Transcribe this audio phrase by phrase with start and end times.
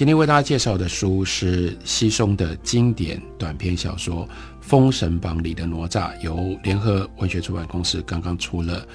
[0.00, 4.26] 今天为大家介绍的书是西松的经典短篇小说
[4.62, 8.88] 《封神榜》里的哪吒，由联合文学出版公司刚刚出了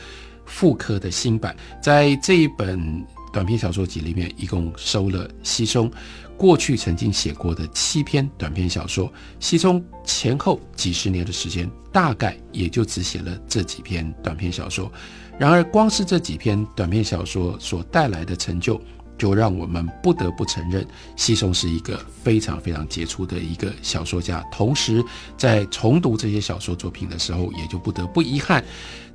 [0.47, 1.55] 复刻的新版。
[1.79, 5.91] 在这一本短篇小说集里面，一共收了西松
[6.35, 9.13] 过去曾经写过的七篇短篇小说。
[9.39, 14.91] 西松前后几十年的时间，大概也就只写了这几篇短篇小说。
[15.37, 18.81] 然而，光是这几篇短篇小说所带来的成就。
[19.17, 24.43] 就让我们不得不承认，西松是一个非常非常杰出的一个小说家。
[24.51, 25.03] 同时，
[25.37, 28.63] 在重读这些小说作品的时候，也就不得不遗憾，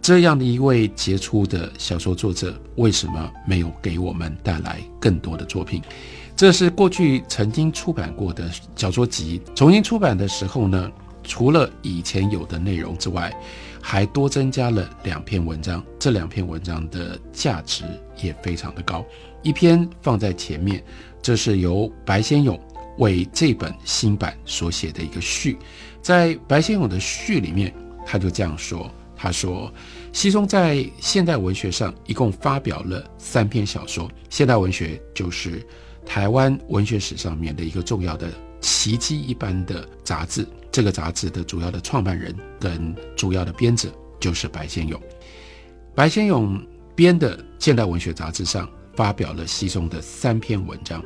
[0.01, 5.83] 这样的一位杰出的小说作者，为什么没有给我们带来更多的作品？
[6.37, 10.91] 这是过去曾经出版过的小说集，重新出版的时候呢，
[11.23, 13.31] 除了以前有的内容之外，
[13.83, 15.85] 还多增加了两篇文章。
[15.99, 17.85] 这两篇文章的价值
[18.23, 19.05] 也非常的高。
[19.43, 20.85] 一篇放在前面，
[21.23, 22.59] 这是由白先勇
[22.99, 25.59] 为这本新版所写的一个序。
[26.03, 27.75] 在白先勇的序里面，
[28.07, 29.73] 他就这样说：“他说，
[30.13, 34.11] 西松在现代文学上一共发表了三篇小说。
[34.29, 35.67] 现代文学就是
[36.05, 40.47] 台湾文学史上面的一个重要的奇迹一般的杂志。
[40.73, 43.89] 这个杂志的主要的创办人跟主要的编者
[44.21, 45.01] 就是白先勇。
[45.95, 46.61] 白先勇
[46.95, 51.03] 编的现代文学杂志上。”发表了西松的三篇文章。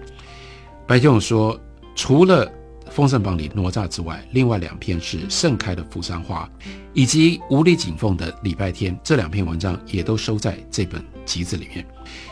[0.86, 1.58] 白先勇说，
[1.94, 2.46] 除了
[2.90, 6.48] 《封神榜》里哪吒之外，另外两篇是盛开的扶桑花，
[6.92, 8.98] 以及无力景凤的礼拜天。
[9.02, 11.86] 这两篇文章也都收在这本集子里面。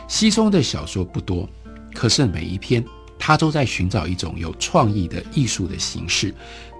[0.07, 1.49] 西松的小说不多，
[1.93, 2.85] 可是每一篇
[3.17, 6.33] 他都在寻找一种有创意的艺术的形式，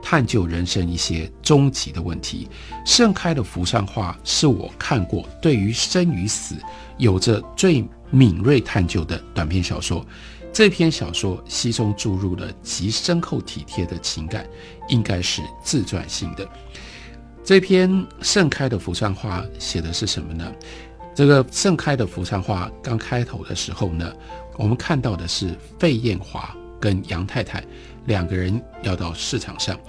[0.03, 2.47] 探究人生一些终极的问题。
[2.85, 6.55] 盛开的扶桑花是我看过对于生与死
[6.97, 7.83] 有着最。
[8.15, 10.05] 敏锐探究的短篇小说，
[10.53, 14.47] 这篇小说其中注入了极深厚体贴的情感，
[14.87, 16.47] 应该是自传性的。
[17.43, 20.53] 这篇盛开的扶桑花写的是什么呢？
[21.15, 24.13] 这个盛开的扶桑花刚开头的时候呢，
[24.57, 27.63] 我们看到的是费艳华跟杨太太
[28.05, 29.79] 两个人要到市场上。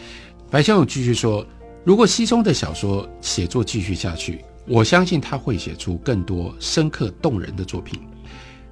[0.50, 1.46] 白先勇继续说，
[1.84, 8.00] 如果西松的小说写作继续下去，我相信他会写出更多深刻动人的作品。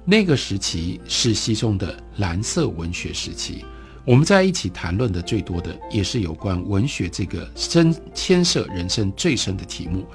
[0.05, 3.63] 那个时期是西松的蓝色文学时期，
[4.05, 10.05] 我们在一起谈论的最多的也是有关文学这个深牵涉人生最深的题目。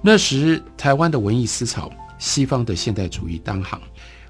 [0.00, 3.80] 那时台湾的文艺思潮，西方的现代主义当行，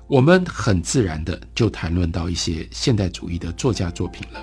[0.09, 4.43] 我们很自然的就谈论到一些现代主义的作家作品了。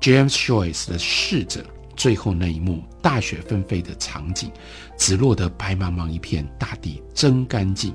[0.00, 1.60] James Joyce 的《逝者》
[1.96, 4.50] 最后那一幕大雪纷飞的场景，
[4.98, 7.94] 只落得白茫茫一片，大地真干净。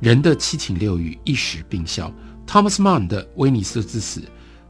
[0.00, 2.12] 人的七情六欲一时冰消。
[2.46, 4.20] Thomas Mann 的《威尼斯之死》，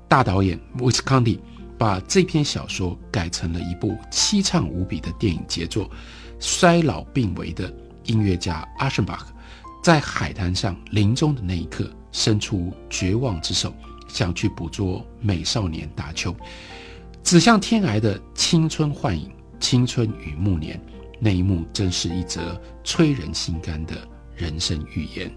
[0.06, 1.40] 大导演 Visconti
[1.76, 5.90] 把这篇小说改成了一部凄怆无比的电影杰作。
[6.38, 7.72] 衰老病危的
[8.04, 9.26] 音乐家阿什巴克，
[9.82, 13.74] 在海滩上临终的那一刻，伸出绝望之手，
[14.08, 16.34] 想去捕捉美少年大秋，
[17.22, 19.30] 指向天涯的青春幻影。
[19.60, 20.80] 青春与暮年，
[21.20, 23.94] 那一幕真是一则催人心肝的。
[24.34, 25.30] 人生预言，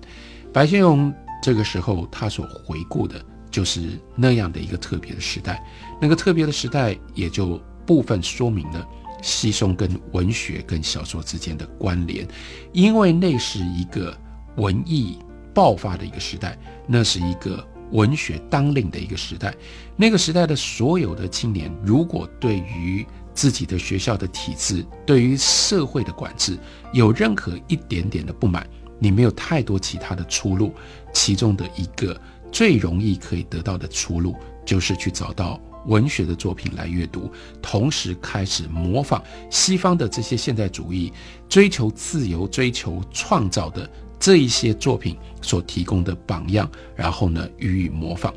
[0.53, 1.13] 白先勇
[1.43, 5.63] 这个时候他所回顾的就是那样的一个特别的时代，
[6.01, 8.87] 那个特别的时代也就部分说明了
[9.21, 12.25] 西松跟文学跟小说之间的关联，
[12.71, 14.17] 因为那是一个
[14.57, 15.17] 文艺
[15.53, 16.57] 爆发的一个时代，
[16.87, 19.53] 那是一个文学当令的一个时代，
[19.95, 26.57] 那个时代的所有的青年，如果对于自己的学校的体制，对于社会的管制
[26.93, 28.67] 有任何一点点的不满。
[28.97, 30.73] 你没有太多其他的出路，
[31.13, 32.19] 其中的一个
[32.49, 34.35] 最容易可以得到的出路，
[34.65, 37.29] 就是去找到文学的作品来阅读，
[37.61, 41.11] 同时开始模仿西方的这些现代主义
[41.49, 43.87] 追求自由、追求创造的
[44.25, 48.33] 这一些作品所提供的榜样，然后呢予以模仿。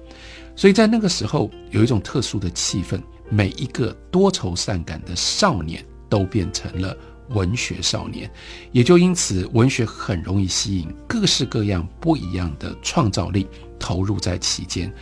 [0.55, 3.01] 所以在那个时候，有一种特殊的气氛，
[3.31, 6.95] 每一个多愁善感的少年都变成了。
[7.31, 8.31] 文学少年，
[8.71, 13.47] 也就因此，文学很容易吸引各式各样不一样的创造力
[13.79, 14.93] 投入在其间。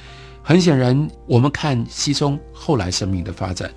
[0.44, 3.68] 很显然，我们看西松后来生命的发展，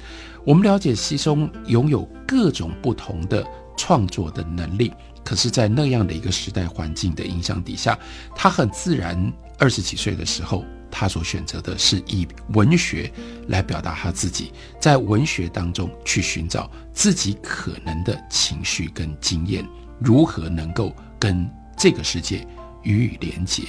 [0.45, 3.43] 我们了解西松拥有各种不同的
[3.75, 4.93] 创作的能力。
[5.29, 7.95] 可是，在那样的一个时代环境的影响底下，
[8.35, 13.13] 他很自然，二十几岁的时候，他所选择的是以文学
[13.47, 19.63] 来表达他自己，在文学当中去寻找自己可能的情绪跟经验，
[19.99, 21.47] 如何能够跟
[21.77, 22.43] 这个世界
[22.81, 23.65] 予以连结。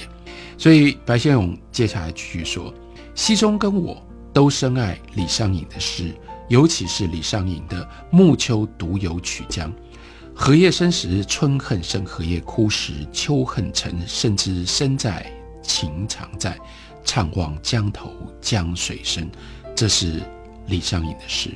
[0.57, 2.73] 所以，白先勇接下来继续说
[3.13, 4.03] ：“西中跟我
[4.33, 6.11] 都深爱李商隐的诗，
[6.49, 9.71] 尤其是李商隐的《暮秋独游曲江》。”
[10.33, 13.95] 荷叶深时春恨生，荷叶枯时秋恨沉。
[14.07, 15.31] 甚知身在
[15.61, 16.57] 情常在，
[17.05, 18.11] 怅望江头
[18.41, 19.29] 江水深。
[19.75, 20.21] 这是
[20.67, 21.51] 李商隐的诗。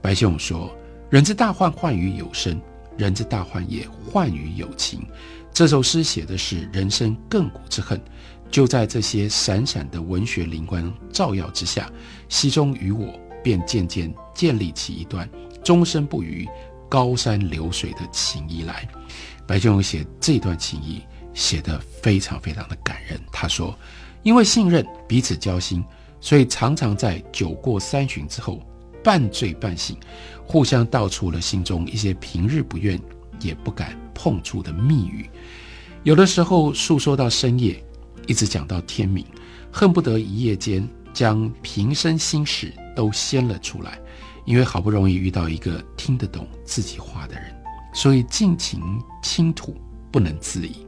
[0.00, 0.70] 白先勇说
[1.08, 2.58] ：“人之大患，患于有生；
[2.98, 5.06] 人之大患也，患于有情。”
[5.54, 8.00] 这首诗写的是人生亘古之恨。
[8.50, 11.90] 就在这些闪闪的文学灵光照耀之下，
[12.28, 15.26] 西中与我便渐渐建立起一段
[15.64, 16.46] 终身不渝。
[16.92, 18.86] 高山流水的情谊来，
[19.46, 21.00] 白先勇写这段情谊
[21.32, 23.18] 写得非常非常的感人。
[23.32, 23.74] 他说
[24.22, 25.82] ：“因为信任彼此交心，
[26.20, 28.60] 所以常常在酒过三巡之后，
[29.02, 29.96] 半醉半醒，
[30.46, 33.00] 互相道出了心中一些平日不愿
[33.40, 35.30] 也不敢碰触的密语。
[36.02, 37.82] 有的时候诉说到深夜，
[38.26, 39.24] 一直讲到天明，
[39.72, 43.98] 恨不得一夜间将平生心事都掀了出来。”
[44.44, 47.54] 因为好不容易遇到一个听得懂自己话的人，
[47.92, 48.82] 所以尽情
[49.22, 49.76] 倾吐，
[50.10, 50.86] 不能自已。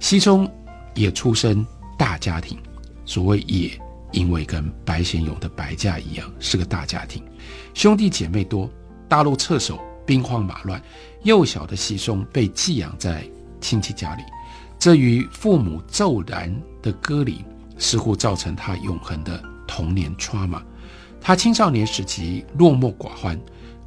[0.00, 0.50] 西中
[0.94, 1.66] 也出身
[1.98, 2.58] 大家庭，
[3.04, 3.70] 所谓也，
[4.12, 7.22] 因为跟白贤勇的白家一样，是个大家庭，
[7.74, 8.70] 兄弟姐妹多。
[9.06, 10.82] 大陆撤守，兵荒马乱，
[11.22, 13.28] 幼小的西松被寄养在
[13.60, 14.22] 亲戚家里，
[14.78, 16.52] 这与父母骤然
[16.82, 17.44] 的割离，
[17.78, 20.62] 似乎造成他永恒的童年 trauma。
[21.26, 23.40] 他青少年时期落寞寡欢、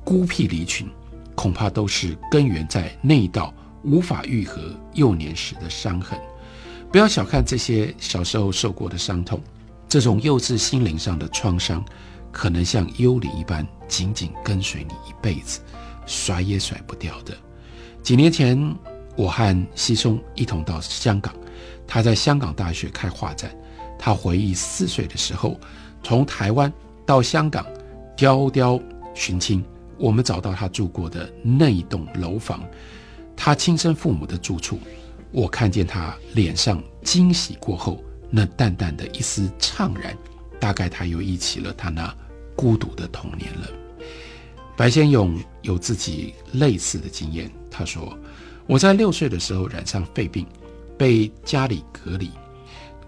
[0.03, 0.89] 孤僻离群，
[1.35, 3.53] 恐怕都是根源在那一道
[3.83, 4.59] 无法愈合
[4.95, 6.19] 幼年时的伤痕。
[6.91, 9.39] 不要小看这些小时候受过的伤痛，
[9.87, 11.85] 这种幼稚心灵上的创伤，
[12.31, 15.59] 可能像幽灵一般紧紧跟随你一辈子，
[16.07, 17.37] 甩也甩不掉的。
[18.01, 18.75] 几年前，
[19.15, 21.31] 我和西松一同到香港，
[21.85, 23.55] 他在香港大学开画展，
[23.99, 25.55] 他回忆四岁的时候
[26.01, 26.73] 从台湾。
[27.07, 27.65] 到香港，
[28.17, 28.77] 雕雕
[29.15, 29.63] 寻亲，
[29.97, 32.61] 我们找到他住过的那一栋楼房，
[33.33, 34.77] 他亲生父母的住处。
[35.31, 40.17] 我看见他脸上惊喜过后那淡淡的一丝怅然，
[40.59, 42.13] 大概他又忆起了他那
[42.57, 43.67] 孤独的童年了。
[44.75, 48.17] 白先勇有自己类似的经验，他说
[48.67, 50.45] ：“我在六岁的时候染上肺病，
[50.97, 52.29] 被家里隔离。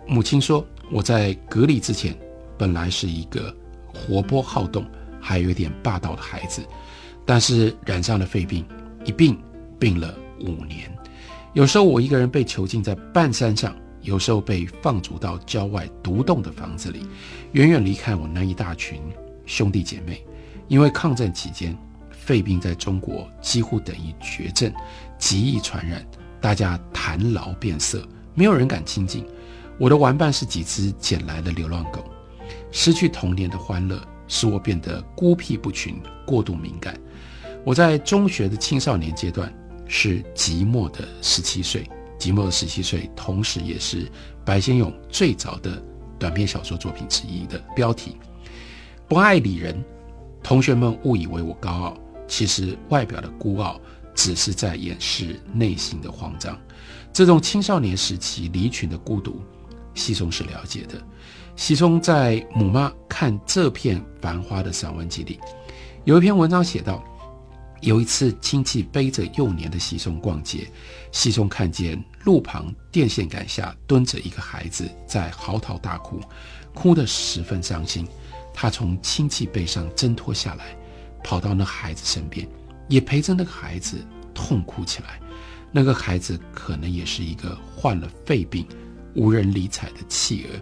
[0.07, 2.18] 母亲说我在隔离之前，
[2.57, 3.54] 本来是一个。”
[3.94, 4.86] 活泼好动，
[5.19, 6.62] 还有一点霸道的孩子，
[7.25, 8.65] 但是染上了肺病，
[9.06, 9.38] 一病
[9.80, 10.91] 病了五年。
[11.53, 17.06] 有时候我一个人被囚禁在半山上，有时候被放逐到郊外独栋的房子里，
[17.53, 19.01] 远远离开我那一大群
[19.45, 20.24] 兄弟姐妹。
[20.68, 21.75] 因为抗战期间，
[22.12, 24.71] 肺病在中国几乎等于绝症，
[25.18, 26.06] 极易传染，
[26.39, 29.25] 大家谈劳变色，没有人敢亲近。
[29.80, 32.06] 我的玩伴是几只捡来的流浪狗。
[32.72, 37.00] 失去童年的欢乐，使我变得孤僻不群、过度敏感。
[37.66, 39.53] 我在中学的青少年阶段
[39.88, 41.84] 是寂寞的十七岁，
[42.18, 44.10] 寂寞的十七岁，同时也是
[44.46, 45.82] 白先勇最早的
[46.18, 48.18] 短篇小说作品之一的标题。
[49.08, 49.84] 不爱理人，
[50.44, 53.79] 同学们误以为我高傲，其实外表的孤傲
[54.13, 56.58] 只是在掩饰内心的慌张。
[57.12, 59.41] 这种青少年时期离群的孤独，
[59.96, 61.01] 西松是了解的。
[61.56, 65.39] 西松在母妈看这片繁花的散文集里，
[66.06, 67.03] 有一篇文章写道：
[67.82, 70.70] 有一次亲戚背着幼年的西松逛街，
[71.12, 76.22] 西松看见路旁电线杆下蹲着一个孩子在嚎啕大哭，
[76.74, 78.08] 哭得十分伤心。
[78.53, 80.75] 他从亲戚背上挣脱下来，
[81.24, 82.48] 跑到那孩子身边，
[82.88, 83.98] 也陪着那个孩子
[84.34, 85.20] 痛哭起来。
[85.72, 88.65] 那个孩子可能也是一个患了肺病、
[89.13, 90.60] 无人理睬的弃儿。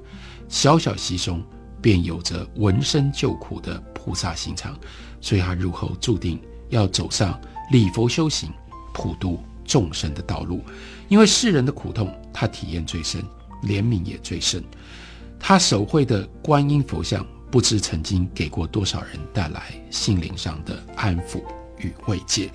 [0.49, 1.43] 小小西松
[1.81, 4.77] 便有着闻声救苦的菩萨心肠，
[5.21, 7.39] 所以他日后注定要走上
[7.71, 8.51] 礼佛修行、
[8.93, 10.63] 普度众生的道路。
[11.07, 13.21] 因为世人的苦痛，他体验最深，
[13.63, 14.63] 怜悯也最深。
[15.39, 19.61] 他手绘的观音佛像，不知曾经给过多少人带来
[19.91, 21.43] 心灵上的安抚
[21.77, 22.51] 与慰藉。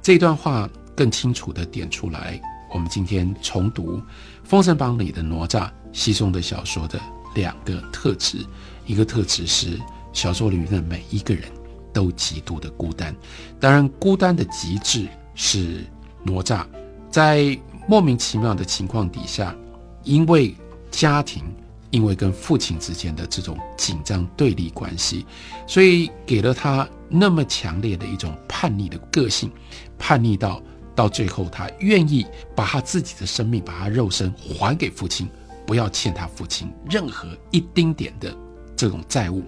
[0.00, 2.40] 这段话更清楚地点出来，
[2.72, 3.96] 我们今天重读
[4.44, 5.70] 《封神榜》里的哪吒。
[5.90, 7.00] 西松的小说的
[7.34, 8.44] 两个特质，
[8.84, 9.80] 一个特质是
[10.12, 11.50] 小说里面的每一个人
[11.94, 13.16] 都极度的孤单，
[13.58, 15.86] 当然孤单的极致是
[16.22, 16.66] 哪吒
[17.10, 17.58] 在
[17.88, 19.56] 莫名其妙的情况底下，
[20.04, 20.54] 因为
[20.90, 21.42] 家庭，
[21.90, 25.24] 因为跟父亲之间的这种紧张对立关系，
[25.66, 29.50] 所以给了他那么强烈的一种叛逆的个性，
[29.98, 30.60] 叛逆到
[30.98, 32.26] 到最后，他愿意
[32.56, 35.28] 把他自己的生命，把他肉身还给父亲，
[35.64, 38.36] 不要欠他父亲任何一丁点的
[38.76, 39.44] 这种债务。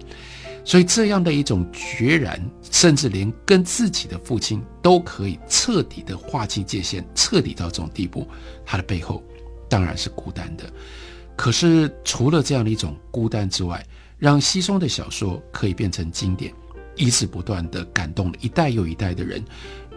[0.63, 2.41] 所以这样的一种决然，
[2.71, 8.25] 甚至连跟自己的父亲都可以彻底的划清界限，彻底到这种地步，
[8.65, 9.21] 他的背后
[9.67, 10.63] 当然是孤单的。
[11.35, 13.85] 可是除了这样的一种孤单之外，
[14.17, 16.53] 让西松的小说可以变成经典，
[16.95, 19.43] 一直不断的感动了一代又一代的人，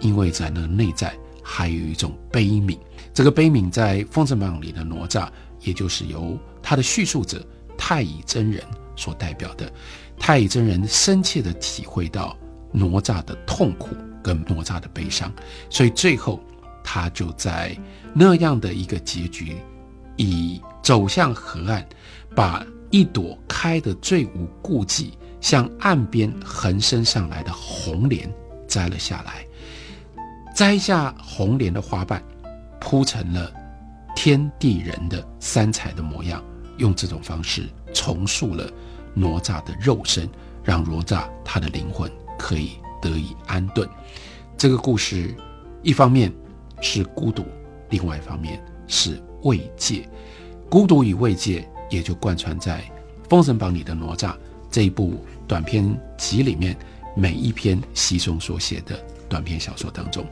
[0.00, 2.76] 因为在那内在还有一种悲悯。
[3.12, 5.28] 这个悲悯在《封神榜》里的哪吒，
[5.60, 7.46] 也就是由他的叙述者
[7.78, 8.64] 太乙真人
[8.96, 9.70] 所代表的。
[10.18, 12.36] 太乙真人深切地体会到
[12.72, 15.32] 哪吒的痛苦跟哪吒的悲伤，
[15.68, 16.40] 所以最后
[16.82, 17.76] 他就在
[18.14, 19.56] 那样的一个结局，
[20.16, 21.86] 以走向河岸，
[22.34, 28.32] 把一朵开得最无顾忌、向岸边横伸上来的红莲
[28.68, 29.44] 摘了下来，
[30.54, 32.22] 摘下红莲的花瓣，
[32.80, 33.52] 铺成了
[34.14, 36.40] 天地人的三彩的模样，
[36.78, 38.70] 用这种方式重塑了。
[39.16, 40.28] 哪吒的肉身，
[40.64, 43.88] 让哪吒他的灵魂可以得以安顿。
[44.56, 45.32] 这个故事，
[45.82, 46.32] 一方面
[46.80, 47.44] 是孤独，
[47.90, 50.08] 另外一方面是慰藉。
[50.68, 52.80] 孤独与慰藉，也就贯穿在
[53.30, 54.34] 《封神榜》里的哪吒
[54.68, 56.76] 这一部短篇集里面
[57.16, 60.26] 每一篇西松所写的短篇小说当中。